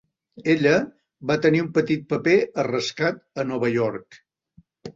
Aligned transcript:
Ella 0.53 0.71
va 1.31 1.35
tenir 1.43 1.61
un 1.65 1.67
petit 1.75 2.09
paper 2.15 2.35
a 2.63 2.67
"Rescat 2.71 3.23
a 3.45 3.49
Nova 3.53 3.73
York". 3.79 4.21